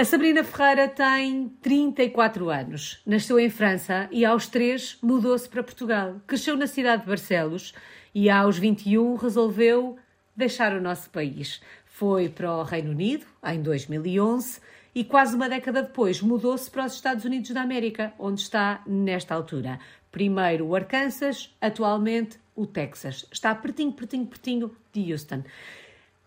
[0.00, 3.02] A Sabrina Ferreira tem 34 anos.
[3.04, 6.22] Nasceu em França e aos 3 mudou-se para Portugal.
[6.26, 7.74] Cresceu na cidade de Barcelos
[8.14, 9.98] e aos 21 resolveu
[10.34, 11.60] deixar o nosso país.
[11.84, 14.62] Foi para o Reino Unido em 2011
[14.94, 19.34] e quase uma década depois mudou-se para os Estados Unidos da América, onde está nesta
[19.34, 19.78] altura.
[20.10, 23.26] Primeiro o Arkansas, atualmente o Texas.
[23.30, 25.42] Está pertinho, pertinho, pertinho de Houston.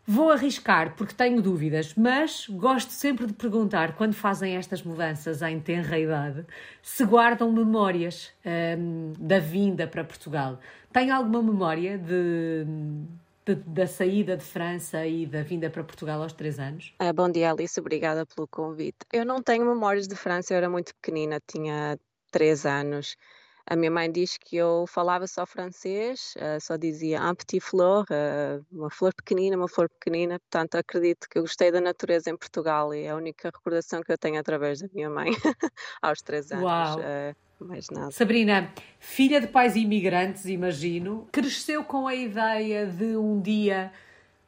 [0.05, 5.61] Vou arriscar porque tenho dúvidas, mas gosto sempre de perguntar quando fazem estas mudanças em
[5.61, 6.45] tenra idade
[6.81, 8.33] se guardam memórias
[8.77, 10.59] hum, da vinda para Portugal.
[10.91, 12.65] Tem alguma memória de,
[13.45, 16.93] de, da saída de França e da vinda para Portugal aos três anos?
[16.99, 17.79] Ah, bom dia, Alice.
[17.79, 18.97] Obrigada pelo convite.
[19.11, 21.97] Eu não tenho memórias de França, eu era muito pequenina, tinha
[22.29, 23.15] três anos.
[23.65, 28.03] A minha mãe diz que eu falava só francês, uh, só dizia un petit fleur,
[28.09, 30.37] uh, uma flor pequenina, uma flor pequenina.
[30.39, 34.11] Portanto, acredito que eu gostei da natureza em Portugal e é a única recordação que
[34.11, 35.31] eu tenho através da minha mãe
[36.01, 36.65] aos três anos.
[36.65, 36.99] Uau!
[36.99, 38.11] Uh, mais nada.
[38.11, 43.93] Sabrina, filha de pais imigrantes, imagino, cresceu com a ideia de um dia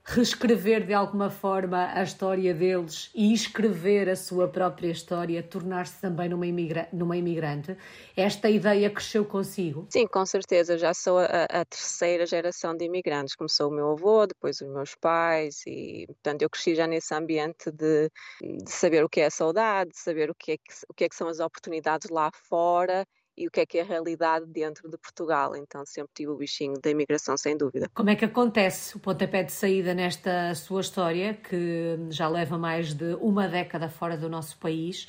[0.07, 6.29] reescrever de alguma forma a história deles e escrever a sua própria história, tornar-se também
[6.29, 7.75] numa, imigra numa imigrante.
[8.15, 9.87] Esta ideia cresceu consigo?
[9.89, 10.77] Sim, com certeza.
[10.77, 13.35] Já sou a, a, terceira geração de imigrantes.
[13.35, 17.71] Começou o meu avô, depois os meus pais, e portanto eu cresci já nesse ambiente
[17.71, 18.09] de,
[18.41, 21.03] de saber o que é a saudade, de saber o que é que, o que,
[21.05, 23.07] é que são as oportunidades lá fora
[23.38, 25.55] e o que é que é a realidade dentro de Portugal.
[25.55, 27.89] Então sempre tive o bichinho da imigração, sem dúvida.
[27.94, 32.94] Como é que acontece o pontapé de saída nesta sua história, que já leva mais
[32.94, 35.08] de uma década fora do nosso país?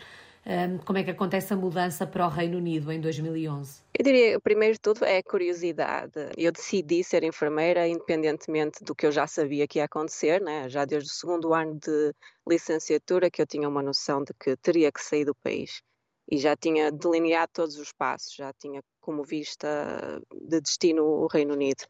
[0.84, 3.82] Como é que acontece a mudança para o Reino Unido em 2011?
[3.98, 6.12] Eu diria, primeiro de tudo, é a curiosidade.
[6.36, 10.68] Eu decidi ser enfermeira independentemente do que eu já sabia que ia acontecer, né?
[10.68, 12.14] já desde o segundo ano de
[12.48, 15.82] licenciatura que eu tinha uma noção de que teria que sair do país
[16.30, 21.54] e já tinha delineado todos os passos, já tinha como vista de destino o Reino
[21.54, 21.84] Unido.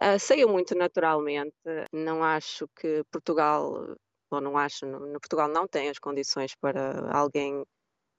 [0.00, 1.56] Uh, saiu muito naturalmente,
[1.92, 3.96] não acho que Portugal,
[4.30, 7.64] ou não acho, no, Portugal não tem as condições para alguém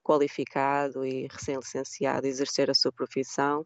[0.04, 3.66] qualificado e recém-licenciado exercer a sua profissão,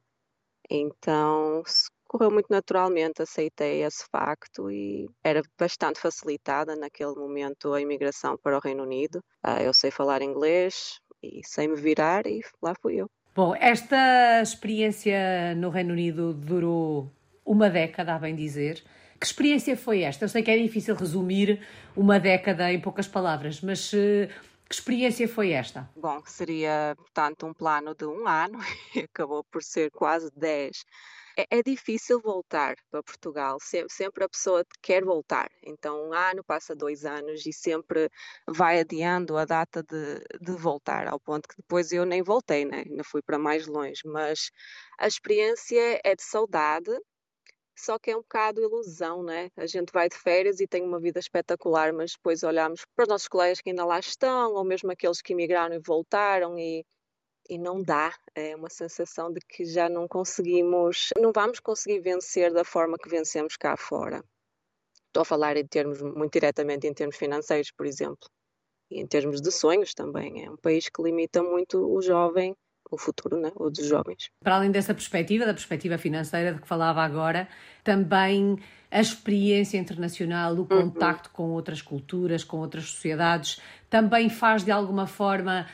[0.70, 1.64] então
[2.08, 8.58] correu muito naturalmente, aceitei esse facto e era bastante facilitada naquele momento a imigração para
[8.58, 9.24] o Reino Unido.
[9.46, 13.10] Uh, eu sei falar inglês, e sem me virar e lá fui eu.
[13.34, 17.10] Bom, esta experiência no Reino Unido durou
[17.46, 18.84] uma década, a bem dizer.
[19.20, 20.26] Que experiência foi esta?
[20.26, 21.62] Eu sei que é difícil resumir
[21.96, 24.28] uma década em poucas palavras, mas uh,
[24.68, 25.90] que experiência foi esta?
[25.96, 28.60] Bom, seria, portanto, um plano de um ano
[28.96, 30.86] e acabou por ser quase dez
[31.38, 33.58] é, é, difícil voltar para Portugal.
[33.62, 35.50] Sempre, sempre, a pessoa quer voltar.
[35.64, 38.10] Então, um ano passa dois anos e sempre
[38.48, 42.84] vai adiando a data de, de voltar, ao ponto que depois eu nem voltei, né?
[42.88, 44.02] ainda fui para mais longe.
[44.06, 44.52] Mas
[45.00, 46.92] a experiência é de saudade,
[47.78, 49.50] só que é um bocado ilusão, né?
[49.58, 53.10] A gente vai de férias e tem uma vida espetacular, mas depois olhamos para os
[53.10, 56.86] nossos colegas que ainda lá estão, ou mesmo aqueles que emigraram e voltaram e
[57.52, 62.54] e não dá, é uma sensação de que já não conseguimos, não vamos conseguir vencer
[62.54, 64.24] da forma que vencemos cá fora.
[65.08, 68.30] Estou a falar em termos, muito diretamente em termos financeiros, por exemplo,
[68.90, 70.46] e em termos de sonhos também.
[70.46, 72.56] É um país que limita muito o jovem,
[72.90, 73.52] o futuro, né?
[73.58, 74.30] o dos jovens.
[74.42, 77.50] Para além dessa perspectiva, da perspectiva financeira de que falava agora,
[77.84, 78.58] também
[78.90, 80.68] a experiência internacional, o uhum.
[80.68, 81.36] contacto uhum.
[81.36, 83.60] com outras culturas, com outras sociedades,
[83.90, 85.68] também faz de alguma forma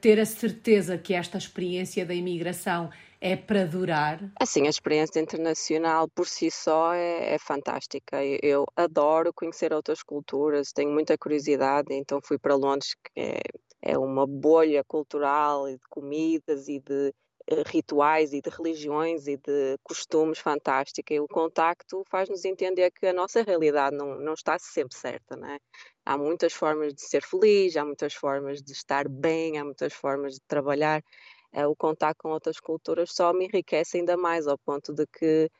[0.00, 2.90] ter a certeza que esta experiência da imigração
[3.20, 4.20] é para durar?
[4.40, 8.24] Assim, a experiência internacional por si só é, é, fantástica.
[8.42, 13.40] Eu adoro conhecer outras culturas, tenho muita curiosidade, então fui para Londres, que é,
[13.82, 17.12] é uma bolha cultural e de comidas e de
[17.50, 23.06] eh, rituais e de religiões e de costumes fantástica e o contacto faz-nos entender que
[23.06, 25.58] a nossa realidade não, não está sempre certa, né?
[26.08, 30.36] Há muitas formas de ser feliz, há muitas formas de estar bem, há muitas formas
[30.36, 31.04] de trabalhar.
[31.52, 35.50] É, o contato com outras culturas só me enriquece ainda mais, ao ponto de que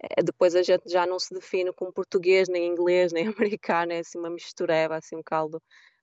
[0.00, 3.98] é, depois a gente já não se define como português, nem inglês, nem americano, é
[4.00, 5.60] assim uma mistureba, assim um caldo,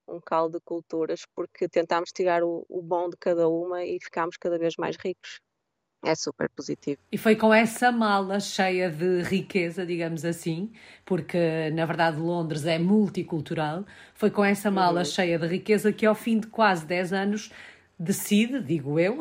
[0.08, 4.36] um caldo de culturas, porque tentamos tirar o, o bom de cada uma e ficamos
[4.38, 5.40] cada vez mais ricos
[6.06, 7.00] é super positivo.
[7.12, 10.72] E foi com essa mala cheia de riqueza, digamos assim,
[11.04, 15.06] porque na verdade Londres é multicultural, foi com essa mala uhum.
[15.06, 17.52] cheia de riqueza que ao fim de quase 10 anos
[17.98, 19.20] decide, digo eu,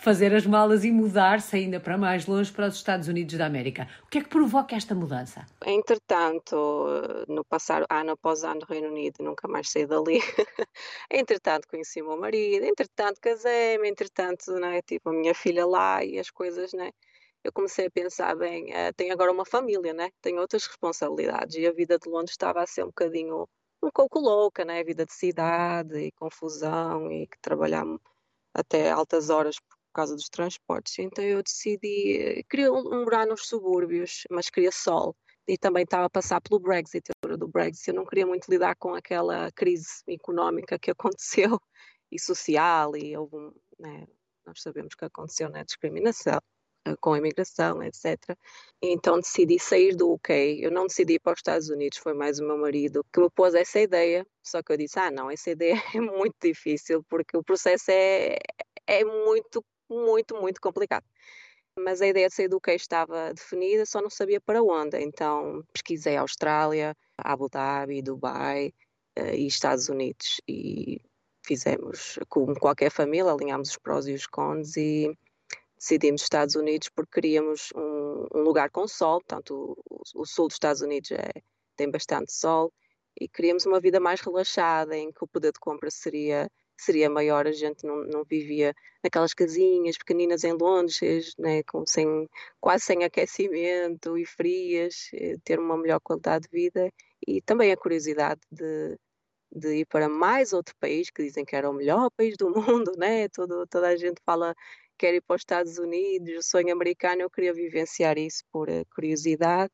[0.00, 3.86] fazer as malas e mudar-se ainda para mais longe para os Estados Unidos da América.
[4.04, 5.46] O que é que provoca esta mudança?
[5.64, 6.86] Entretanto,
[7.28, 10.20] no passar ano após ano no Reino Unido, nunca mais saí dali.
[11.10, 16.18] entretanto, conheci o meu marido, entretanto, casei-me, entretanto, né, tipo, a minha filha lá e
[16.18, 16.90] as coisas, né?
[17.42, 20.10] Eu comecei a pensar, bem, uh, tenho agora uma família, né?
[20.20, 23.48] Tenho outras responsabilidades e a vida de Londres estava a ser um bocadinho
[23.82, 24.80] um pouco louca, né?
[24.80, 27.98] A vida de cidade e confusão e que trabalhamos
[28.54, 30.98] até altas horas por causa dos transportes.
[30.98, 35.16] Então eu decidi, queria morar nos subúrbios, mas queria sol.
[35.48, 37.88] E também estava a passar pelo Brexit, a do Brexit.
[37.88, 41.60] Eu não queria muito lidar com aquela crise económica que aconteceu
[42.10, 43.14] e social, e
[43.78, 44.06] né,
[44.46, 46.40] nós sabemos que aconteceu na né, discriminação
[46.86, 48.16] eh, com a imigração, etc.
[48.82, 50.60] Então decidi sair do UK.
[50.62, 53.30] Eu não decidi ir para os Estados Unidos, foi mais o meu marido que me
[53.30, 54.26] pôs essa ideia.
[54.42, 58.38] Só que eu disse: ah, não, essa ideia é muito difícil porque o processo é,
[58.86, 61.04] é muito muito, muito complicado.
[61.78, 64.98] Mas a ideia de sair do queijo estava definida, só não sabia para onde.
[64.98, 68.72] Então pesquisei Austrália, Abu Dhabi, Dubai
[69.18, 70.40] uh, e Estados Unidos.
[70.48, 71.00] E
[71.44, 75.16] fizemos, como qualquer família, alinhámos os prós e os cons e
[75.80, 80.56] decidimos Estados Unidos porque queríamos um, um lugar com sol, portanto o, o, sul dos
[80.56, 81.30] Estados Unidos é,
[81.74, 82.70] tem bastante sol
[83.18, 86.50] e queríamos uma vida mais relaxada em que o poder de compra seria
[86.82, 92.28] seria maior, a gente não, não vivia naquelas casinhas pequeninas em Londres, né, com, sem,
[92.60, 96.92] quase sem aquecimento e frias, eh, ter uma melhor qualidade de vida
[97.26, 98.98] e também a curiosidade de,
[99.52, 102.92] de ir para mais outro país, que dizem que era o melhor país do mundo,
[102.96, 103.28] né?
[103.28, 107.22] Todo, toda a gente fala que quer ir para os Estados Unidos, o sonho americano,
[107.22, 109.72] eu queria vivenciar isso por uh, curiosidade.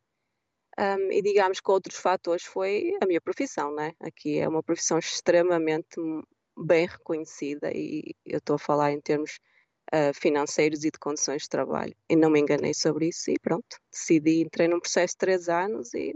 [0.79, 3.94] Um, e digamos que outros fatores foi a minha profissão, né?
[4.00, 5.99] Aqui é uma profissão extremamente
[6.56, 9.38] bem reconhecida e eu estou a falar em termos
[9.93, 11.94] uh, financeiros e de condições de trabalho.
[12.08, 15.93] E não me enganei sobre isso e pronto, decidi, entrei num processo de três anos
[15.94, 16.14] e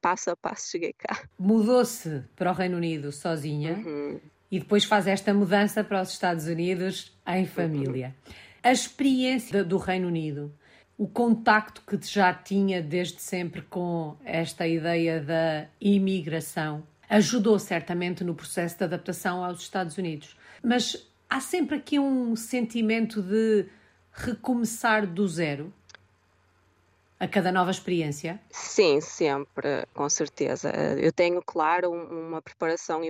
[0.00, 1.22] passo a passo cheguei cá.
[1.38, 4.20] Mudou-se para o Reino Unido sozinha uhum.
[4.50, 8.14] e depois faz esta mudança para os Estados Unidos em família.
[8.26, 8.34] Uhum.
[8.64, 10.52] A experiência do Reino Unido,
[10.96, 18.34] o contacto que já tinha desde sempre com esta ideia da imigração, ajudou certamente no
[18.34, 20.34] processo de adaptação aos Estados Unidos.
[20.62, 23.66] Mas há sempre aqui um sentimento de
[24.12, 25.72] recomeçar do zero
[27.20, 28.40] a cada nova experiência?
[28.50, 30.70] Sim, sempre, com certeza.
[30.98, 33.02] Eu tenho, claro, uma preparação,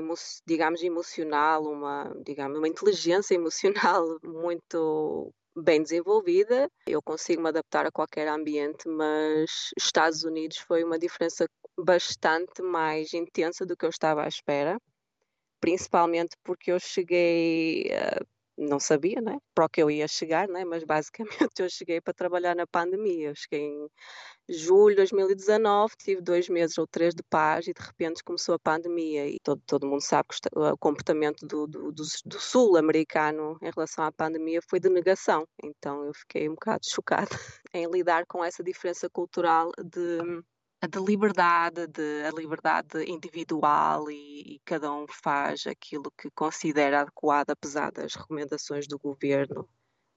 [0.45, 6.69] digamos, emocional, uma, digamos, uma inteligência emocional muito bem desenvolvida.
[6.87, 11.47] Eu consigo me adaptar a qualquer ambiente, mas Estados Unidos foi uma diferença
[11.79, 14.79] bastante mais intensa do que eu estava à espera,
[15.61, 18.27] principalmente porque eu cheguei, uh,
[18.59, 21.29] não sabia, né, para o que eu ia chegar, né, mas basicamente
[21.61, 23.29] eu cheguei para trabalhar na pandemia.
[23.31, 23.89] Eu cheguei em
[24.49, 28.59] julho de 2019, tive dois meses ou três de paz e de repente começou a
[28.59, 33.71] pandemia e todo, todo mundo sabe que o comportamento do, do, do, do sul-americano em
[33.75, 35.47] relação à pandemia foi de negação.
[35.63, 37.31] Então eu fiquei um bocado chocada
[37.73, 40.43] em lidar com essa diferença cultural de
[40.89, 47.51] de liberdade, de, a liberdade individual e, e, cada um faz aquilo que considera adequado,
[47.51, 49.69] apesar das recomendações do governo.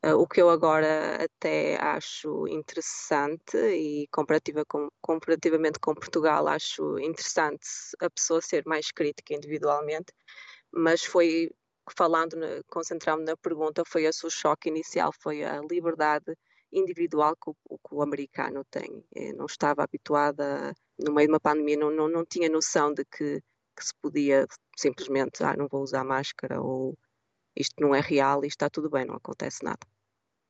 [0.04, 7.00] Uh, o que eu agora até acho interessante e comparativa com, comparativamente com Portugal, acho
[7.00, 7.68] interessante
[8.00, 10.14] a pessoa ser mais crítica individualmente,
[10.72, 11.50] mas foi
[11.96, 16.36] falando, concentrando na pergunta, foi esse o choque inicial, foi a liberdade
[16.76, 19.04] individual que o, que o americano tem.
[19.16, 22.94] Eu eh, não estava habituada, no meio de uma pandemia, não, não, não tinha noção
[22.94, 23.42] de que,
[23.76, 24.46] que se podia
[24.78, 26.98] simplesmente, ah, não vou usar máscara ou
[27.56, 29.80] isto não é real e está tudo bem, não acontece nada.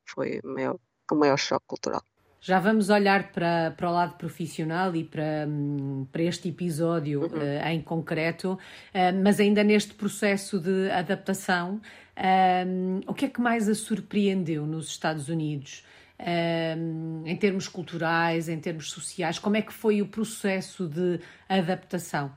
[0.10, 0.80] Foi o maior,
[1.12, 2.04] o maior choque cultural.
[2.46, 7.40] Já vamos olhar para, para o lado profissional e para, hum, para este episódio uhum.
[7.40, 11.82] uh, em concreto, uh, mas ainda neste processo de adaptação,
[12.16, 15.84] uh, o que é que mais a surpreendeu nos Estados Unidos?
[16.20, 19.40] Um, em termos culturais, em termos sociais?
[19.40, 22.32] Como é que foi o processo de adaptação?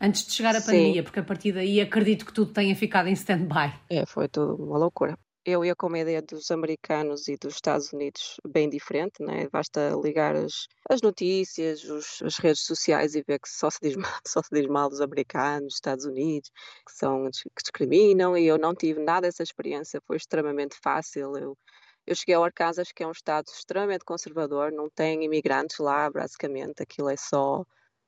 [0.00, 3.12] Antes de chegar à pandemia, porque a partir daí acredito que tudo tenha ficado em
[3.12, 3.72] stand-by.
[3.88, 5.16] É, foi tudo uma loucura.
[5.44, 9.48] Eu ia com uma ideia dos americanos e dos Estados Unidos bem diferente, né?
[9.50, 13.96] basta ligar as, as notícias, os, as redes sociais e ver que só se, diz
[13.96, 16.50] mal, só se diz mal dos americanos, dos Estados Unidos,
[16.86, 21.36] que, são, que discriminam, e eu não tive nada dessa experiência, foi extremamente fácil.
[21.36, 21.58] Eu
[22.06, 26.82] eu cheguei ao Arkansas, que é um estado extremamente conservador, não tem imigrantes lá, basicamente,
[26.82, 27.64] aquilo é só,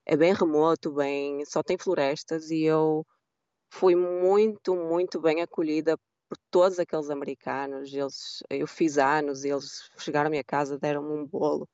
[0.07, 3.07] é bem remoto, bem, só tem florestas e eu
[3.71, 5.99] fui muito, muito bem acolhida
[6.29, 7.93] por todos aqueles americanos.
[7.93, 11.69] Eles, eu fiz anos, eles chegaram à minha casa, deram-me um bolo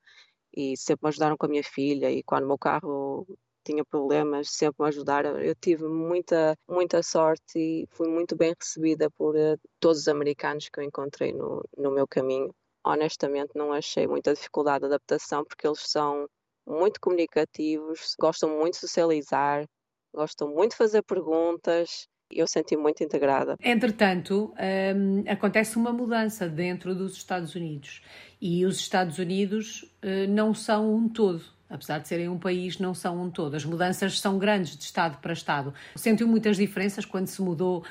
[0.55, 2.11] e sempre me ajudaram com a minha filha.
[2.11, 3.27] E quando o meu carro
[3.63, 5.39] tinha problemas, sempre me ajudaram.
[5.39, 10.69] Eu tive muita, muita sorte e fui muito bem recebida por uh, todos os americanos
[10.69, 12.53] que eu encontrei no, no meu caminho.
[12.83, 16.27] Honestamente, não achei muita dificuldade de adaptação porque eles são
[16.67, 19.65] muito comunicativos, gostam muito de socializar,
[20.13, 22.07] gostam muito de fazer perguntas.
[22.33, 23.57] Eu senti muito integrada.
[23.61, 24.53] Entretanto,
[24.95, 28.01] um, acontece uma mudança dentro dos Estados Unidos
[28.39, 32.93] e os Estados Unidos uh, não são um todo apesar de serem um país, não
[32.93, 33.55] são um todo.
[33.55, 35.73] As mudanças são grandes de Estado para Estado.
[35.95, 37.83] Sentiu muitas diferenças quando se mudou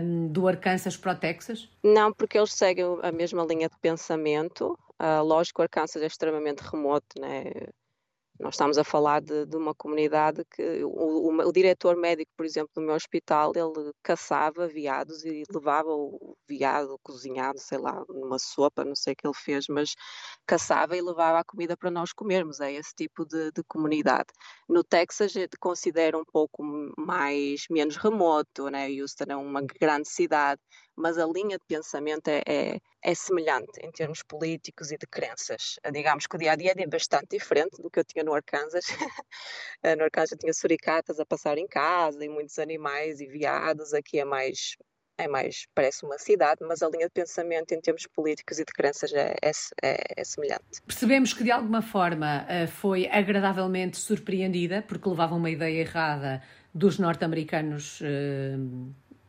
[0.00, 1.68] um, do Arkansas para o Texas?
[1.82, 4.78] Não, porque eles seguem a mesma linha de pensamento.
[5.00, 7.44] Uh, lógico, o Arkansas é extremamente remoto, né?
[8.40, 12.44] Nós estamos a falar de, de uma comunidade que o, o, o, diretor médico, por
[12.44, 18.38] exemplo, do meu hospital, ele caçava veados e levava o veado cozinhado, sei lá, numa
[18.40, 19.94] sopa, não sei o que ele fez, mas
[20.44, 22.58] caçava e levava a comida para nós comermos.
[22.58, 24.28] É esse tipo de, de comunidade.
[24.68, 26.64] No Texas, considero um pouco
[26.98, 28.88] mais menos remoto, né?
[28.88, 30.60] Houston é uma grande cidade,
[30.96, 35.78] mas a linha de pensamento é, é, é, semelhante em termos políticos e de crenças.
[35.92, 38.84] Digamos que o dia a dia é bastante diferente do que eu tinha no Arkansas.
[39.98, 43.92] no Arkansas eu tinha suricatas a passar em casa e muitos animais e veados.
[43.92, 44.76] Aqui é mais
[45.16, 48.72] é mais, parece uma cidade, mas a linha de pensamento em termos políticos e de
[48.72, 49.50] crenças é, é,
[49.82, 50.82] é, é semelhante.
[50.86, 56.42] Percebemos que de alguma forma eh, foi agradavelmente surpreendida, porque levava uma ideia errada
[56.74, 58.02] dos norte-americanos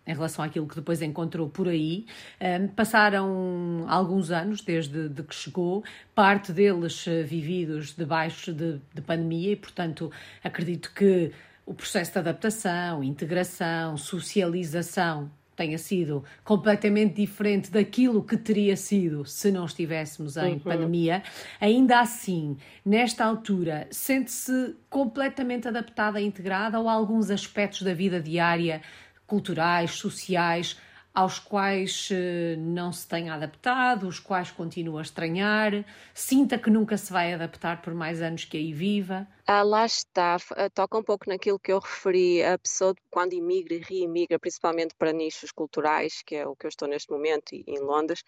[0.05, 2.05] em relação àquilo que depois encontrou por aí.
[2.39, 5.83] Um, passaram alguns anos desde de que chegou,
[6.13, 10.12] parte deles uh, vividos debaixo de, de pandemia, e portanto
[10.43, 11.31] acredito que
[11.65, 19.51] o processo de adaptação, integração, socialização tenha sido completamente diferente daquilo que teria sido se
[19.51, 20.59] não estivéssemos em uhum.
[20.59, 21.24] pandemia,
[21.59, 28.81] ainda assim, nesta altura, sente-se completamente adaptada e integrada ou alguns aspectos da vida diária
[29.27, 30.79] culturais, sociais,
[31.13, 36.98] aos quais eh, não se tem adaptado, os quais continua a estranhar, sinta que nunca
[36.98, 39.25] se vai adaptar por mais anos que aí viva?
[39.48, 43.75] Ah, lá está, ah, toca um pouco naquilo que eu referi, a pessoa quando imigra
[43.75, 47.79] e reimigra, principalmente para nichos culturais, que é o que eu estou neste momento em
[47.79, 48.24] Londres,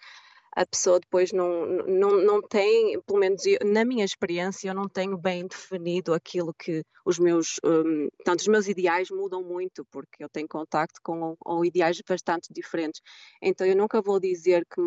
[0.57, 4.89] a pessoa depois não, não, não tem, pelo menos eu, na minha experiência, eu não
[4.89, 10.23] tenho bem definido aquilo que os meus, um, tanto os meus ideais mudam muito, porque
[10.23, 13.01] eu tenho contacto com, com ideais bastante diferentes.
[13.39, 14.81] Então eu nunca vou dizer que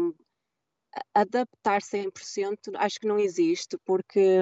[1.14, 4.40] adaptar 100% acho que não existe, porque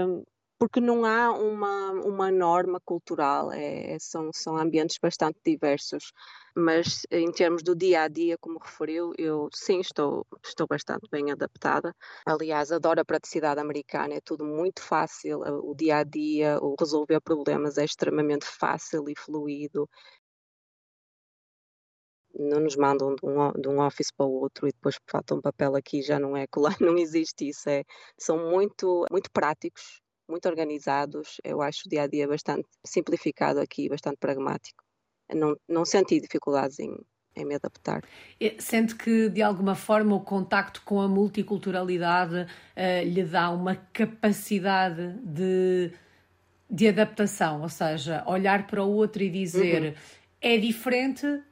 [0.58, 6.12] porque não há uma, uma norma cultural, é, são, são ambientes bastante diversos.
[6.56, 11.30] Mas em termos do dia a dia, como referiu, eu sim estou, estou bastante bem
[11.30, 11.94] adaptada.
[12.26, 17.20] Aliás, adoro a praticidade americana, é tudo muito fácil, o dia a dia, o resolver
[17.20, 19.88] problemas é extremamente fácil e fluido
[22.38, 25.40] não nos mandam de um, de um office para o outro e depois falta um
[25.40, 27.68] papel aqui, já não é colar, não existe isso.
[27.68, 27.84] É,
[28.18, 31.40] são muito, muito práticos, muito organizados.
[31.42, 34.84] Eu acho o dia a dia bastante simplificado aqui, bastante pragmático.
[35.34, 36.94] Não, não senti dificuldades em,
[37.36, 38.02] em me adaptar.
[38.58, 45.14] Sente que, de alguma forma, o contacto com a multiculturalidade uh, lhe dá uma capacidade
[45.22, 45.92] de,
[46.70, 49.94] de adaptação, ou seja, olhar para o outro e dizer uhum.
[50.40, 51.44] é diferente, uh,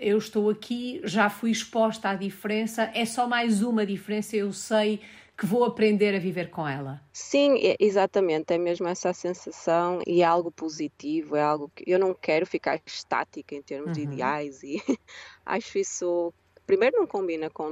[0.00, 5.00] eu estou aqui, já fui exposta à diferença, é só mais uma diferença, eu sei
[5.36, 7.02] que vou aprender a viver com ela.
[7.12, 12.14] Sim, exatamente, é mesmo essa sensação e é algo positivo, é algo que eu não
[12.14, 13.92] quero ficar estática em termos uhum.
[13.92, 14.82] de ideais e
[15.44, 16.32] acho isso,
[16.66, 17.68] primeiro não combina com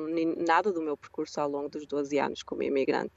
[0.46, 3.14] nada do meu percurso ao longo dos 12 anos como imigrante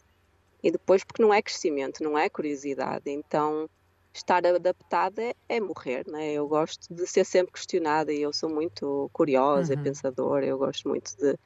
[0.64, 3.70] e depois porque não é crescimento, não é curiosidade, então
[4.14, 6.32] estar adaptada é, é morrer, né?
[6.34, 9.80] Eu gosto de ser sempre questionada e eu sou muito curiosa uhum.
[9.80, 11.38] e pensadora, eu gosto muito de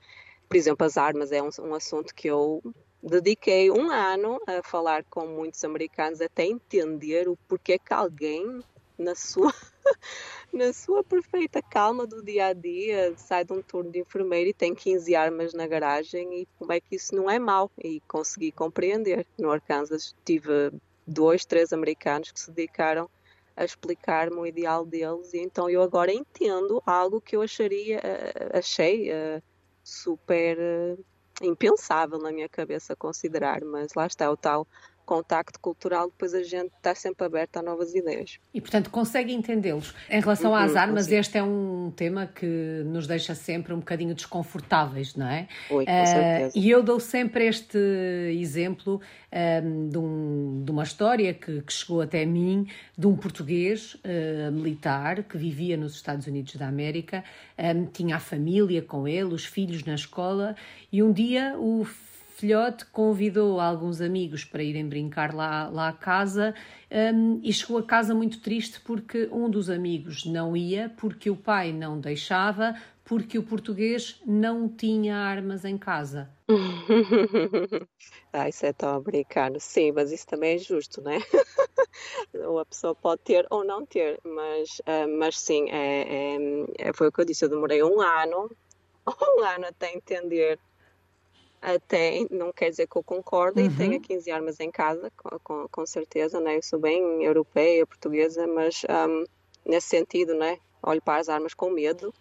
[0.51, 2.61] por exemplo, as armas é um, um assunto que eu
[3.01, 8.61] dediquei um ano a falar com muitos americanos até entender o porquê que alguém
[8.97, 9.51] na sua
[10.53, 14.53] na sua perfeita calma do dia a dia sai de um turno de enfermeiro e
[14.53, 17.71] tem 15 armas na garagem e como é que isso não é mau.
[17.83, 19.25] E consegui compreender.
[19.37, 20.71] No Arkansas tive
[21.07, 23.09] dois três americanos que se dedicaram
[23.55, 28.49] a explicar-me o ideal deles e então eu agora entendo algo que eu acharia eh,
[28.53, 29.43] achei uh,
[29.83, 31.05] super uh,
[31.41, 34.67] impensável na minha cabeça considerar, mas lá está o tal
[35.05, 38.39] contacto cultural, depois a gente está sempre aberta a novas ideias.
[38.53, 39.93] E, portanto, consegue entendê-los.
[40.09, 41.19] Em relação uhum, às armas, consigo.
[41.19, 45.47] este é um tema que nos deixa sempre um bocadinho desconfortáveis, não é?
[45.69, 46.51] Oi, com uh, certeza.
[46.55, 47.77] E eu dou sempre este
[48.39, 48.99] exemplo um,
[49.31, 52.67] ehm, de, um, de, uma história que, que, chegou até mim,
[52.97, 57.23] de um português uh, militar que vivia nos Estados Unidos da América,
[57.57, 60.55] um, ehm, tinha a família com ele, os filhos na escola,
[60.91, 61.85] e um dia o
[62.41, 66.55] filhote convidou alguns amigos para irem brincar lá, lá à casa
[67.13, 71.35] um, e chegou a casa muito triste porque um dos amigos não ia, porque o
[71.35, 76.31] pai não deixava, porque o português não tinha armas em casa.
[78.33, 79.59] ah, isso é tão americano.
[79.59, 81.19] Sim, mas isso também é justo, né?
[82.47, 86.37] ou a pessoa pode ter ou não ter, mas, uh, mas sim, é, é,
[86.89, 87.45] é, foi o que eu disse.
[87.45, 88.49] Eu demorei um ano,
[89.37, 90.59] um ano até entender
[91.61, 93.67] até não quer dizer que eu concordo uhum.
[93.67, 95.11] e tenha 15 armas em casa,
[95.43, 96.57] com, com, certeza, né?
[96.57, 99.23] Eu sou bem europeia, portuguesa, mas um,
[99.63, 100.57] nesse sentido, né?
[100.81, 102.11] Olho para as armas com medo,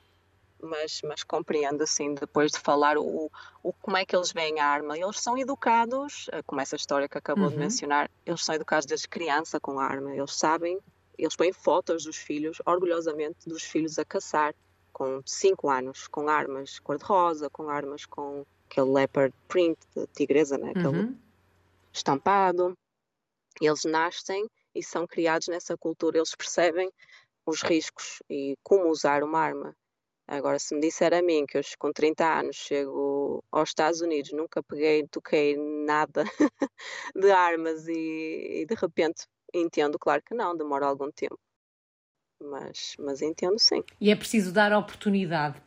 [0.62, 3.30] mas, mas compreendo, assim, depois de falar o,
[3.62, 4.99] o, como é que eles veem a arma.
[4.99, 7.50] Eles são educados, eh, como essa história que acabou uhum.
[7.50, 10.14] de mencionar, eles são educados desde criança com a arma.
[10.14, 10.78] Eles sabem,
[11.16, 14.54] eles põem fotos dos filhos, orgulhosamente, dos filhos a caçar,
[14.92, 20.71] com 5 anos, com armas cor-de-rosa, com armas com aquele leopard print de tigresa, né?
[20.71, 21.17] aquele uhum.
[21.93, 22.77] estampado.
[23.61, 26.91] Eles nascem e são criados nessa cultura, eles percebem
[27.45, 29.77] os riscos e como usar uma arma.
[30.27, 34.31] Agora, se me disser a mim que eu com 30 anos chego aos Estados Unidos,
[34.33, 36.23] nunca peguei, toquei nada
[37.17, 41.37] de armas e, e, de repente entendo, claro que não, demora algum tempo.
[42.41, 43.83] Mas, mas entendo sim.
[44.00, 45.61] E é preciso dar oportunidade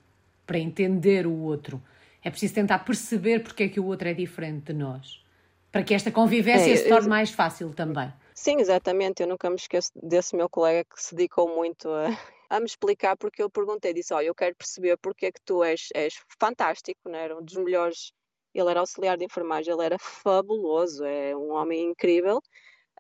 [0.46, 1.84] para entender o outro.
[2.24, 5.24] É preciso tentar perceber porque é que o outro é diferente de nós,
[5.72, 7.10] para que esta convivência é, se torne eu...
[7.10, 8.12] mais fácil também.
[8.34, 9.22] Sim, exatamente.
[9.22, 12.08] Eu nunca me esqueço desse meu colega que se dedicou muito a,
[12.50, 15.64] a me explicar porque eu perguntei, disse, olha, eu quero perceber porque é que tu
[15.64, 17.26] és, és fantástico, né?
[17.26, 18.12] era um dos melhores,
[18.54, 22.42] ele era auxiliar de enfermagem, ele era fabuloso, é um homem incrível,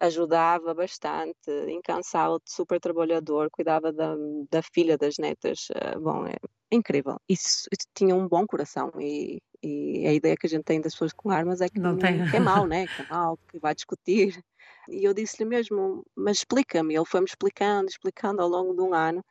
[0.03, 4.15] ajudava bastante, incansável, super trabalhador, cuidava da,
[4.51, 6.35] da filha, das netas, eh, bom, é
[6.69, 7.17] incrível.
[7.27, 10.93] Isso, isso tinha um bom coração e, e, a ideia que a gente tem das
[10.93, 12.25] pessoas com armas é que, não tem.
[12.29, 12.85] que é mau, né?
[12.85, 14.43] que é mau, que vai discutir.
[14.89, 16.95] E eu disse-lhe mesmo, mas explica-me.
[16.95, 19.23] Ele foi-me explicando, explicando ao longo de um ano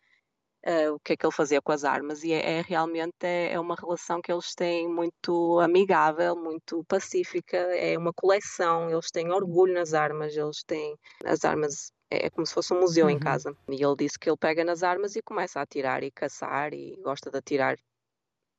[0.67, 3.53] uh, o que é que ele fazia com as armas e é, é realmente é,
[3.53, 9.31] é, uma relação que eles têm muito amigável, muito pacífica, é uma coleção, eles têm
[9.31, 13.13] orgulho nas armas, eles têm as armas é, é como se fosse um museu uhum.
[13.13, 13.57] em casa.
[13.69, 16.97] E ele disse que ele pega nas armas e começa a atirar e caçar e
[17.03, 17.79] gosta de atirar.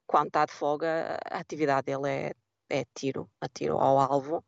[0.07, 2.33] Quando está de folga, a atividade dele é,
[2.69, 4.43] é tiro, atiro ao alvo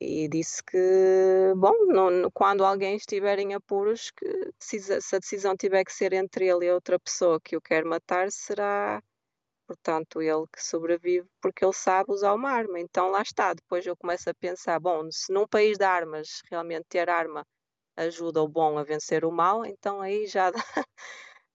[0.00, 4.76] e disse que, bom, não, quando alguém estiver em apuros, que se
[5.14, 9.02] a decisão tiver que ser entre ele e outra pessoa que o quer matar, será,
[9.66, 12.78] portanto, ele que sobrevive porque ele sabe usar uma arma.
[12.80, 16.86] Então lá está, depois eu começo a pensar, bom, se num país de armas realmente
[16.88, 17.44] ter arma
[17.96, 20.52] ajuda o bom a vencer o mal, então aí já,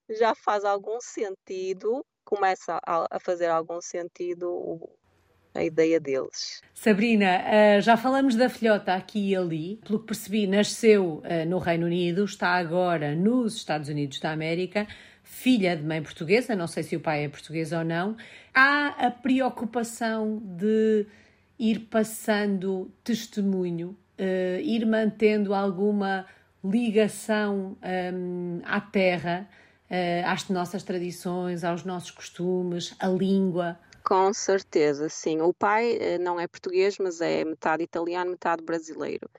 [0.10, 4.50] já faz algum sentido, começa a, a fazer algum sentido
[5.54, 6.62] a ideia deles.
[6.74, 9.80] Sabrina, eh, já falamos da filhota aqui e ali.
[9.86, 14.88] Pelo que percebi, nasceu eh, no Reino Unido, está agora nos Estados Unidos da América,
[15.24, 18.18] filha de mãe portuguesa, não sei se o pai é português ou não.
[18.54, 21.06] Há a preocupação de
[21.60, 26.26] ir passando testemunho, eh, ir mantendo alguma
[26.64, 27.78] ligação
[28.14, 29.50] um, à terra,
[30.26, 33.78] às nossas tradições, aos nossos costumes, à língua.
[34.06, 35.42] Com certeza, sim.
[35.42, 39.30] O pai eh, não é português, mas é metade italiano, metade brasileiro.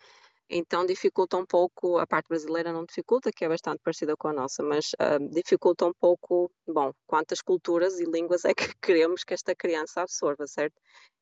[0.50, 4.32] Então dificulta um pouco, a parte brasileira não dificulta, que é bastante parecida com a
[4.32, 9.34] nossa, mas uh, dificulta um pouco, bom, quantas culturas e línguas é que queremos que
[9.34, 10.74] esta criança absorva, certo?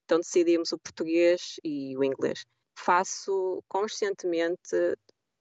[0.05, 2.44] Então decidimos o português e o inglês.
[2.78, 4.76] Faço conscientemente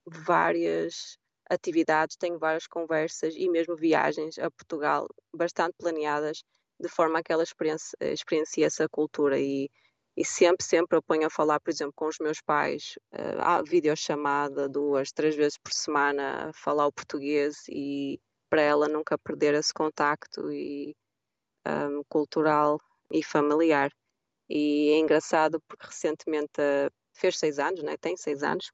[0.06, 1.18] várias
[1.50, 6.42] atividades, tenho várias conversas e mesmo viagens a Portugal bastante planeadas
[6.82, 9.70] de forma a que ela experiencie, experiencie essa cultura e,
[10.16, 13.62] e sempre, sempre eu ponho a falar, por exemplo, com os meus pais, uh, há
[13.62, 19.72] videochamada duas, três vezes por semana, falar o português e para ela nunca perder esse
[19.72, 20.94] contacto e,
[21.66, 22.78] um, cultural
[23.10, 23.90] e familiar.
[24.48, 27.96] E é engraçado porque recentemente uh, fez seis anos, né?
[27.96, 28.70] tem seis anos,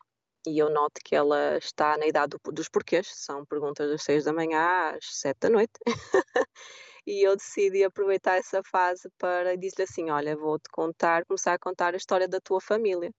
[0.47, 4.25] e eu noto que ela está na idade do, dos porquês, são perguntas das seis
[4.25, 5.73] da manhã às sete da noite.
[7.09, 11.95] e eu decidi aproveitar essa fase para dizer-lhe assim: Olha, vou-te contar, começar a contar
[11.95, 13.11] a história da tua família.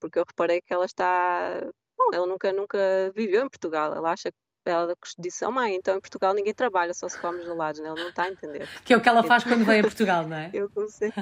[0.00, 1.60] porque eu reparei que ela está.
[1.98, 2.78] Bom, ela nunca, nunca
[3.14, 3.94] viveu em Portugal.
[3.94, 7.42] Ela acha que ela disse, oh mãe, então em Portugal ninguém trabalha, só se come
[7.42, 7.88] gelados, né?
[7.88, 8.68] ela não está a entender.
[8.84, 10.50] Que é o que ela faz quando vem a Portugal, não é?
[10.54, 11.12] eu comecei.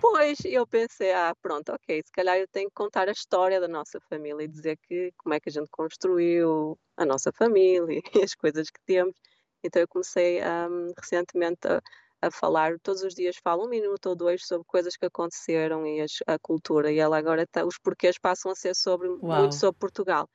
[0.00, 3.68] Pois, eu pensei, ah, pronto, ok, se calhar eu tenho que contar a história da
[3.68, 8.22] nossa família e dizer que como é que a gente construiu a nossa família e
[8.22, 9.14] as coisas que temos.
[9.66, 11.80] Então eu comecei um, recentemente a,
[12.22, 16.00] a, falar, todos os dias falo um minuto ou dois sobre coisas que aconteceram e
[16.00, 16.92] as, a cultura.
[16.92, 20.28] E ela agora está, os porquês passam a ser sobre, muito sobre Portugal.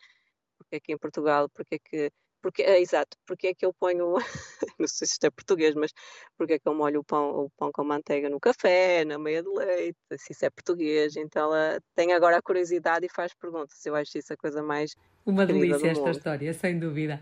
[0.58, 4.16] Porque aqui em Portugal, porque é que porque, é, exato, porque é que eu ponho,
[4.80, 5.92] não sei se isto é português, mas
[6.36, 9.44] porque é que eu molho o pão, o pão com manteiga no café, na meia
[9.44, 11.16] de leite, se isso é português.
[11.16, 13.86] Então ela tem agora a curiosidade e faz perguntas.
[13.86, 17.22] Eu acho isso a coisa mais uma delícia esta história, sem dúvida.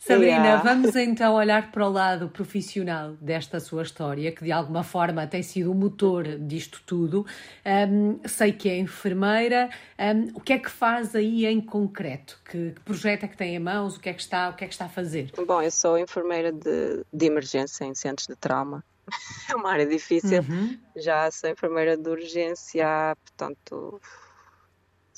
[0.00, 0.62] Sabrina, yeah.
[0.62, 5.42] vamos então olhar para o lado profissional desta sua história, que de alguma forma tem
[5.42, 7.26] sido o motor disto tudo.
[7.66, 9.68] Um, sei que é enfermeira.
[9.98, 12.40] Um, o que é que faz aí em concreto?
[12.46, 13.98] Que, que, projeto é que tem em mãos?
[13.98, 15.30] O que é que está, o que é que está a fazer?
[15.46, 18.82] Bom, eu sou enfermeira de, de emergência em centros de trauma.
[19.50, 20.40] É uma área difícil.
[20.48, 20.78] Uhum.
[20.96, 24.00] Já sou enfermeira de urgência, portanto,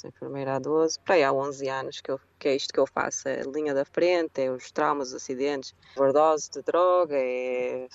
[0.03, 2.81] sou enfermeira há 12, para aí há 11 anos que, eu, que é isto que
[2.81, 7.87] eu faço, é linha da frente, é os traumas, os acidentes, overdose de droga, é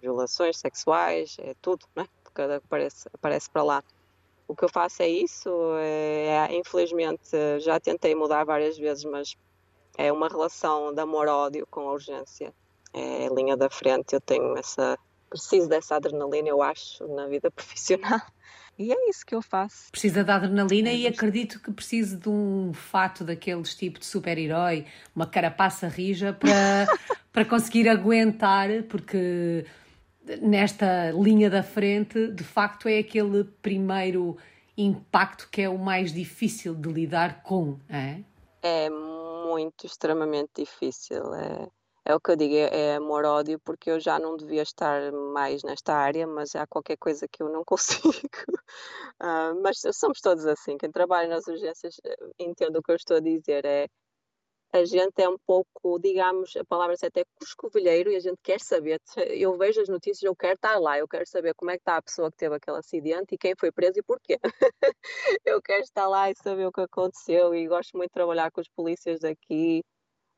[0.00, 2.06] violações sexuais, é tudo, né?
[2.32, 3.84] Cada aparece, aparece para lá.
[4.46, 9.36] O que eu faço é isso, é, infelizmente já tentei mudar várias vezes, mas
[9.96, 12.52] é uma relação de amor-ódio com a urgência.
[12.92, 18.20] É linha da frente, eu tenho essa, preciso dessa adrenalina, eu acho, na vida profissional.
[18.78, 19.90] E é isso que eu faço.
[19.90, 24.86] Precisa de adrenalina é, e acredito que precise de um fato daqueles tipo de super-herói,
[25.14, 26.86] uma carapaça rija para,
[27.32, 29.64] para conseguir aguentar, porque
[30.40, 34.36] nesta linha da frente, de facto, é aquele primeiro
[34.76, 38.20] impacto que é o mais difícil de lidar com, é?
[38.60, 41.34] É muito, extremamente difícil.
[41.34, 41.68] É
[42.04, 45.62] é o que eu digo, é, é amor-ódio, porque eu já não devia estar mais
[45.62, 48.28] nesta área, mas há qualquer coisa que eu não consigo.
[49.22, 53.16] uh, mas somos todos assim, quem trabalha nas urgências eh, entende o que eu estou
[53.16, 53.88] a dizer, é
[54.74, 59.00] a gente é um pouco, digamos, a palavra é cuscovilheiro e a gente quer saber.
[59.30, 61.96] Eu vejo as notícias, eu quero estar lá, eu quero saber como é que está
[61.96, 64.36] a pessoa que teve aquele acidente e quem foi preso e porquê.
[65.44, 68.60] eu quero estar lá e saber o que aconteceu e gosto muito de trabalhar com
[68.60, 69.84] os polícias daqui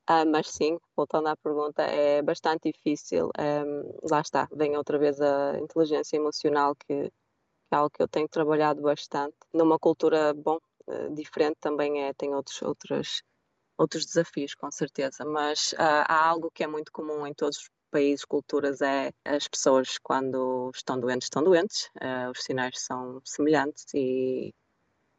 [0.09, 3.31] ah, mas sim, voltando à pergunta, é bastante difícil.
[3.39, 6.93] Um, lá está, vem outra vez a inteligência emocional, que,
[7.73, 9.37] é algo que eu tenho trabalhado bastante.
[9.53, 13.23] Numa cultura, bom, uh, diferente também é, tem outros, outros,
[13.77, 15.25] outros desafios, com certeza.
[15.25, 19.49] Mas uh, há algo que é muito comum em todos os países, culturas, é as
[19.49, 21.91] pessoas, quando estão doentes, estão doentes.
[21.97, 24.55] Uh, os sinais são semelhantes e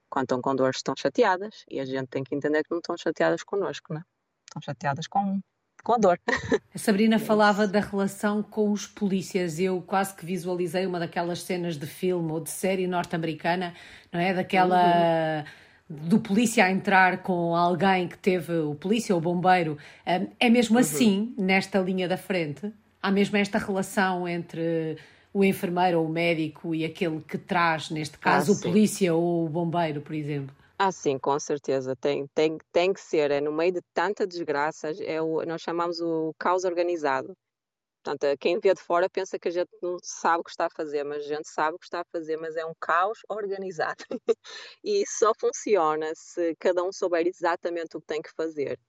[0.10, 1.66] quando estão com dor, estão chateadas.
[1.70, 4.17] E a gente tem que entender que não estão chateadas connosco, não é?
[4.58, 5.40] Estão chateadas com,
[5.84, 6.20] com a dor.
[6.74, 9.60] A Sabrina falava da relação com os polícias.
[9.60, 13.74] Eu quase que visualizei uma daquelas cenas de filme ou de série norte-americana,
[14.12, 14.34] não é?
[14.34, 15.40] Daquela.
[15.40, 20.28] Uhum do polícia a entrar com alguém que teve o polícia ou o bombeiro, hum,
[20.38, 20.82] é mesmo uhum.
[20.82, 22.74] assim nesta linha da frente?
[23.02, 24.98] Há mesmo esta relação entre
[25.34, 29.46] o enfermeiro ou o médico e aquele que traz, neste caso, ah, o polícia ou
[29.46, 30.54] o bombeiro, por exemplo?
[30.80, 31.96] Ah, sim, com certeza.
[31.96, 33.32] Tem, tem, tem que ser.
[33.32, 37.36] É no meio de tanta desgraça, é o, nós chamamos o caos organizado.
[38.04, 40.70] Portanto, quem vê de fora pensa que a gente não sabe o que está a
[40.70, 44.04] fazer, mas a gente sabe o que está a fazer, mas é um caos organizado.
[44.84, 48.80] e só funciona se cada um souber exatamente o que tem que fazer.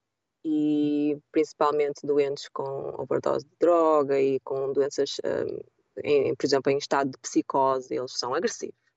[0.45, 2.63] E principalmente doentes com
[2.99, 5.59] overdose de droga e com doenças, um,
[6.05, 8.88] em, por exemplo, em estado de psicose, eles são agressivos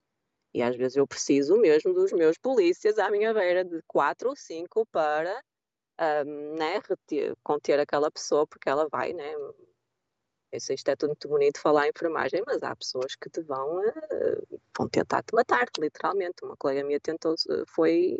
[0.53, 4.35] e às vezes eu preciso mesmo dos meus polícias à minha beira, de quatro ou
[4.35, 5.41] cinco, para
[6.25, 9.33] um, né, reter, conter aquela pessoa, porque ela vai, né?
[10.51, 13.41] Eu sei isto é tudo muito bonito falar em enfermagem, mas há pessoas que te
[13.41, 16.43] vão, uh, vão tentar te matar, literalmente.
[16.43, 17.35] Uma colega minha tentou,
[17.69, 18.19] foi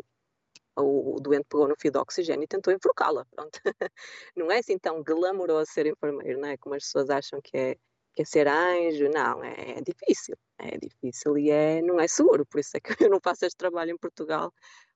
[0.76, 3.26] o, doente pegou no fio de oxigênio e tentou enforcá-la.
[4.34, 6.56] não é assim tão glamouroso ser enfermeiro, não é?
[6.56, 7.74] Como as pessoas acham que é,
[8.14, 9.10] que é ser anjo.
[9.10, 12.94] Não, é, é difícil é difícil e é, não é seguro, por isso é que
[13.04, 14.52] eu não faço este trabalho em Portugal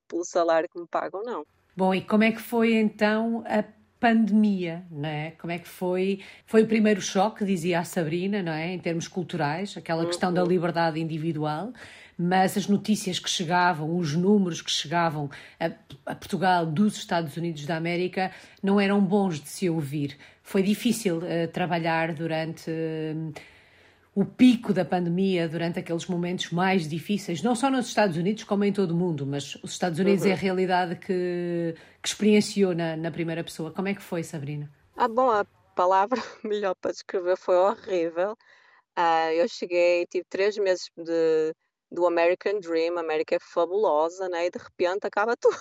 [0.08, 1.44] pelo salário que me pagam, não.
[1.76, 3.62] Bom, e como é que foi então a
[4.00, 5.32] pandemia, não é?
[5.32, 6.20] Como é que foi?
[6.46, 8.72] Foi o primeiro choque, dizia a Sabrina, não é?
[8.72, 10.08] Em termos culturais, aquela uhum.
[10.08, 11.72] questão da liberdade individual,
[12.16, 15.28] mas as notícias que chegavam, os números que chegavam
[15.60, 15.66] a,
[16.10, 18.30] a, Portugal dos Estados Unidos da América
[18.62, 20.16] não eram bons de se ouvir.
[20.42, 22.70] Foi difícil uh, trabalhar durante.
[22.70, 23.32] Uh,
[24.16, 28.64] o pico da pandemia durante aqueles momentos mais difíceis, não só nos Estados Unidos, como
[28.64, 30.30] em todo o mundo, mas os Estados Unidos uhum.
[30.30, 33.70] é a realidade que, que experienciou na, na, primeira pessoa.
[33.70, 34.72] Como é que foi, Sabrina?
[34.96, 38.32] Ah, bom, a palavra melhor para descrever foi horrível.
[38.98, 41.54] Uh, eu cheguei, tive três meses de,
[41.90, 44.46] do American Dream, a América é fabulosa, né?
[44.46, 45.58] e de repente acaba tudo.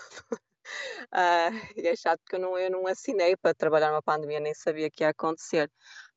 [1.12, 4.54] Uh, e é chato que eu não, eu não assinei para trabalhar numa pandemia, nem
[4.54, 5.70] sabia que ia acontecer.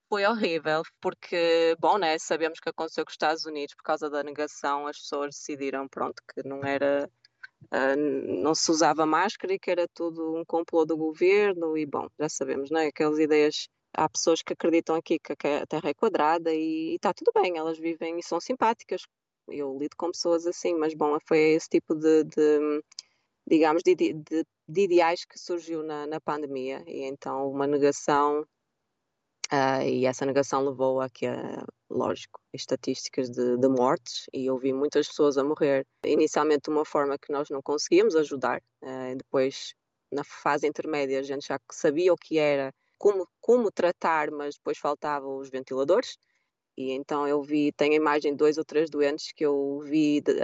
[0.09, 4.23] Foi horrível, porque, bom, né, sabemos que aconteceu com os Estados Unidos, por causa da
[4.23, 7.11] negação, as pessoas decidiram, pronto, que não era,
[7.65, 12.09] uh, não se usava máscara e que era tudo um complô do governo, e bom,
[12.19, 12.87] já sabemos, não é?
[12.87, 17.31] Aquelas ideias, há pessoas que acreditam aqui que a Terra é quadrada e está tudo
[17.35, 19.03] bem, elas vivem e são simpáticas,
[19.49, 22.83] eu lido com pessoas assim, mas bom, foi esse tipo de, de
[23.47, 24.45] digamos, de, de, de,
[24.83, 28.47] ideais que surgiu na, na pandemia, e então uma negação
[29.51, 34.59] Uh, e essa negação levou a que, uh, lógico, estatísticas de, de, mortes e eu
[34.59, 35.87] vi muitas pessoas a morrer.
[36.05, 39.75] Inicialmente de uma forma que nós não conseguíamos ajudar, uh, depois
[40.13, 44.77] na fase intermédia a gente já sabia o que era, como, como tratar, mas depois
[44.77, 46.19] faltavam os ventiladores.
[46.77, 50.21] E então eu vi, tenho a imagem de dois ou três doentes que eu vi
[50.21, 50.35] de,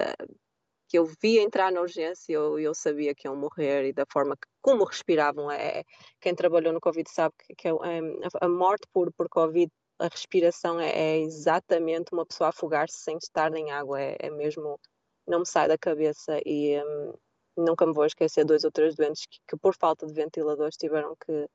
[0.95, 4.37] que eu via entrar na urgência, eu, eu sabia que iam morrer e da forma
[4.37, 5.51] que, como respiravam.
[5.51, 5.83] É,
[6.21, 10.07] quem trabalhou no Covid sabe que, que é, é a morte por, por Covid, a
[10.07, 14.79] respiração é, é exatamente uma pessoa afogar-se sem estar em água, é, é, mesmo,
[15.27, 17.15] não me sai da cabeça e um,
[17.57, 21.17] nunca me vou esquecer dois ou três doentes que, que por falta de ventiladores tiveram
[21.27, 21.49] que,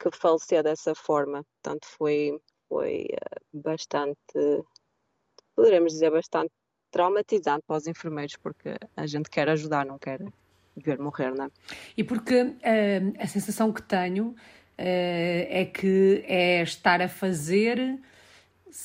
[0.00, 1.44] que falecer dessa forma.
[1.62, 2.36] Portanto, foi,
[2.68, 4.18] foi uh, bastante,
[5.54, 6.50] poderemos dizer, bastante
[6.94, 10.20] traumatizante para os enfermeiros, porque a gente quer ajudar, não quer
[10.76, 11.48] ver morrer, não é?
[11.96, 12.54] E porque uh,
[13.18, 14.34] a sensação que tenho uh,
[14.78, 17.98] é que é estar a fazer,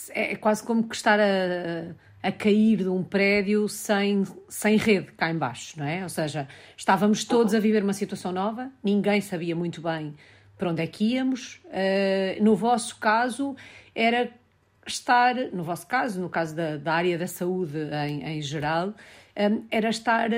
[0.09, 5.29] é quase como que estar a, a cair de um prédio sem, sem rede cá
[5.29, 6.01] embaixo, não é?
[6.01, 10.15] Ou seja, estávamos todos a viver uma situação nova, ninguém sabia muito bem
[10.57, 11.61] para onde é que íamos.
[11.65, 13.55] Uh, no vosso caso,
[13.93, 14.31] era
[14.89, 18.93] estar, no vosso caso, no caso da, da área da saúde em, em geral,
[19.38, 20.30] um, era estar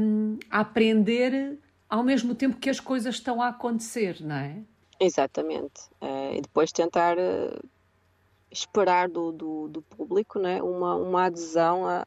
[0.00, 4.56] um, a aprender ao mesmo tempo que as coisas estão a acontecer, não é?
[4.98, 5.82] Exatamente.
[6.00, 7.68] Uh, e depois tentar uh,
[8.50, 12.06] esperar do, do, do, público né, uma, uma adesão a,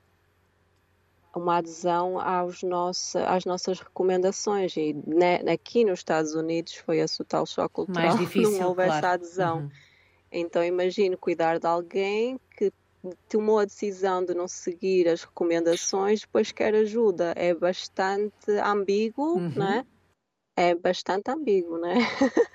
[1.35, 7.21] uma adesão aos nosso, às nossas recomendações e né, aqui nos Estados Unidos foi esse
[7.21, 8.93] o tal choque cultural Mais difícil, não houve claro.
[8.93, 9.57] essa adesão.
[9.57, 9.71] Uhum.
[10.33, 12.71] Então imagino cuidar de alguém que
[13.29, 17.33] tomou a decisão de não seguir as recomendações, depois quer ajuda.
[17.35, 19.53] É bastante ambíguo, uhum.
[19.55, 19.85] não é?
[20.55, 21.95] É bastante ambíguo, não é?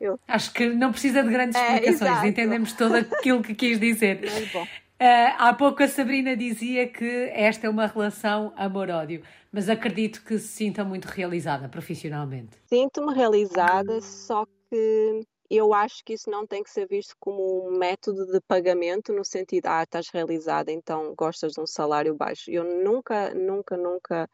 [0.00, 0.18] Eu...
[0.26, 4.20] Acho que não precisa de grandes é, explicações, é, entendemos tudo aquilo que quis dizer.
[4.30, 4.62] Mas bom.
[5.02, 10.38] Uh, há pouco a Sabrina dizia que esta é uma relação amor-ódio, mas acredito que
[10.38, 12.56] se sinta muito realizada profissionalmente.
[12.66, 17.78] Sinto-me realizada, só que eu acho que isso não tem que ser visto como um
[17.78, 22.50] método de pagamento no sentido, ah, estás realizada, então gostas de um salário baixo.
[22.50, 24.30] Eu nunca, nunca, nunca,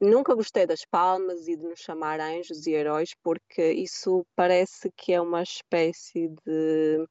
[0.00, 5.12] nunca gostei das palmas e de nos chamar anjos e heróis, porque isso parece que
[5.12, 7.06] é uma espécie de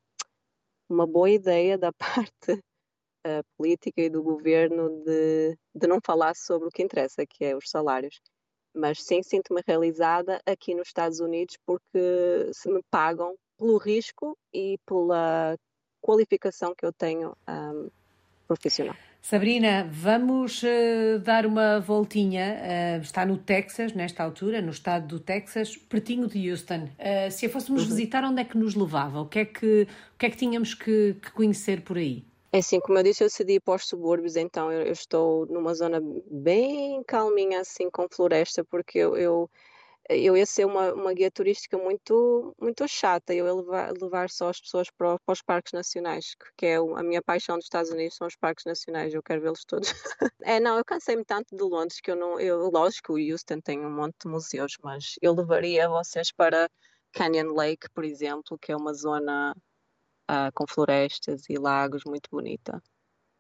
[0.90, 6.68] uma boa ideia da parte uh, política e do governo de, de não falar sobre
[6.68, 8.20] o que interessa, que é os salários
[8.74, 14.78] mas sim sinto-me realizada aqui nos Estados Unidos porque se me pagam pelo risco e
[14.86, 15.58] pela
[16.02, 17.90] qualificação que eu tenho um,
[18.48, 18.96] profissional.
[19.22, 22.58] Sabrina, vamos uh, dar uma voltinha.
[22.98, 26.86] Uh, está no Texas, nesta altura, no estado do Texas, pertinho de Houston.
[26.98, 27.90] Uh, se a fôssemos uhum.
[27.90, 29.20] visitar, onde é que nos levava?
[29.20, 32.24] O que é que, o que, é que tínhamos que, que conhecer por aí?
[32.52, 35.74] É assim, como eu disse, eu decidi para os subúrbios, então eu, eu, estou numa
[35.76, 36.00] zona
[36.32, 39.52] bem calminha, assim, com floresta, porque eu, eu,
[40.10, 44.50] eu ia ser uma, uma guia turística muito, muito chata, eu ia levar, levar só
[44.50, 48.18] as pessoas para, para os parques nacionais, que é a minha paixão dos Estados Unidos,
[48.18, 49.94] são os parques nacionais, eu quero vê-los todos.
[50.42, 53.80] é, não, eu cansei-me tanto de Londres que eu não, eu, lógico, o Houston tem
[53.80, 56.68] um monte de museus, mas eu levaria vocês para
[57.14, 59.56] Canyon Lake, por exemplo, que é uma zona
[60.30, 62.82] uh, com florestas e lagos, muito bonita.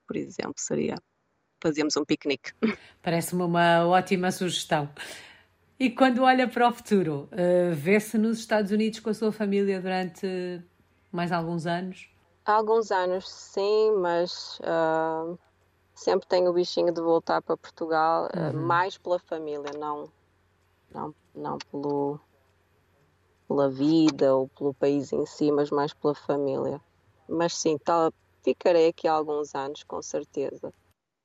[0.07, 0.95] Por exemplo, seria
[1.61, 2.51] fazíamos um piquenique.
[3.03, 4.89] Parece-me uma ótima sugestão.
[5.79, 9.79] E quando olha para o futuro, uh, vê-se nos Estados Unidos com a sua família
[9.79, 10.61] durante
[11.11, 12.09] mais alguns anos?
[12.45, 15.37] Há alguns anos, sim, mas uh,
[15.93, 18.49] sempre tenho o bichinho de voltar para Portugal, uhum.
[18.49, 20.11] uh, mais pela família, não,
[20.93, 22.19] não, não pelo,
[23.49, 26.79] pela vida ou pelo país em si, mas mais pela família.
[27.27, 30.71] Mas sim, tal, ficarei aqui há alguns anos, com certeza,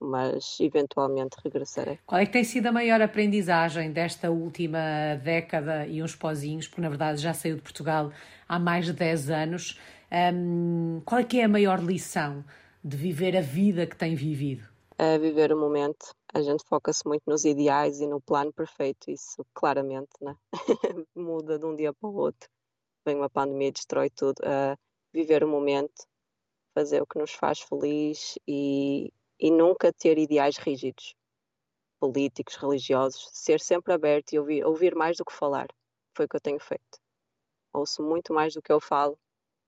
[0.01, 1.99] mas eventualmente regressarei.
[2.07, 6.81] Qual é que tem sido a maior aprendizagem desta última década e uns pozinhos, porque
[6.81, 8.11] na verdade já saiu de Portugal
[8.49, 9.79] há mais de 10 anos?
[10.11, 12.43] Um, qual é que é a maior lição
[12.83, 14.67] de viver a vida que tem vivido?
[14.99, 16.15] A viver o momento.
[16.35, 20.37] A gente foca-se muito nos ideais e no plano perfeito, isso claramente né?
[21.15, 22.51] muda de um dia para o outro.
[23.07, 24.41] Vem uma pandemia e destrói tudo.
[24.41, 24.77] Uh,
[25.13, 26.09] viver o momento,
[26.75, 31.15] fazer o que nos faz feliz e, e nunca ter ideais rígidos,
[32.01, 35.69] políticos, religiosos, ser sempre aberto e ouvir, ouvir mais do que falar.
[36.17, 36.99] Foi o que eu tenho feito.
[37.73, 39.17] Ouço muito mais do que eu falo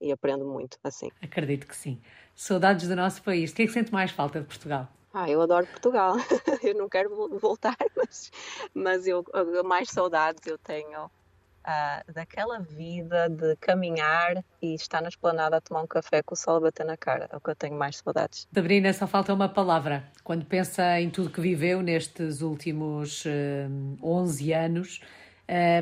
[0.00, 1.10] e aprendo muito assim.
[1.22, 2.00] Acredito que sim.
[2.34, 3.52] Saudades do nosso país.
[3.52, 4.88] O que é que sente mais falta de Portugal?
[5.18, 6.16] Ah, eu adoro Portugal.
[6.62, 8.30] eu não quero voltar, mas,
[8.74, 9.24] mas eu,
[9.64, 15.80] mais saudades eu tenho uh, daquela vida de caminhar e estar na esplanada a tomar
[15.80, 17.30] um café com o sol a bater na cara.
[17.32, 18.46] É o que eu tenho mais saudades.
[18.54, 20.04] Sabrina, só falta uma palavra.
[20.22, 23.68] Quando pensa em tudo que viveu nestes últimos uh, eh,
[24.02, 25.00] 11 anos,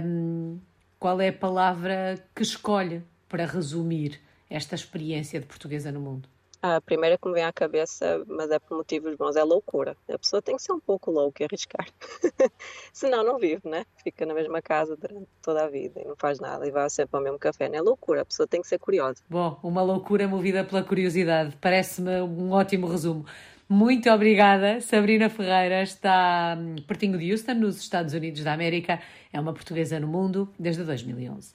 [0.04, 0.60] um,
[0.96, 6.33] qual é a palavra que escolhe para resumir esta experiência de portuguesa no mundo?
[6.66, 9.94] A primeira que me vem à cabeça, mas é por motivos bons, é loucura.
[10.08, 11.86] A pessoa tem que ser um pouco louca e arriscar.
[12.90, 13.84] Senão não vive, né?
[14.02, 17.18] Fica na mesma casa durante toda a vida e não faz nada e vai sempre
[17.18, 17.68] ao mesmo café.
[17.68, 19.22] Não é loucura, a pessoa tem que ser curiosa.
[19.28, 21.54] Bom, uma loucura movida pela curiosidade.
[21.60, 23.26] Parece-me um ótimo resumo.
[23.68, 24.80] Muito obrigada.
[24.80, 29.00] Sabrina Ferreira está hum, pertinho de Houston, nos Estados Unidos da América.
[29.30, 31.52] É uma portuguesa no mundo desde 2011.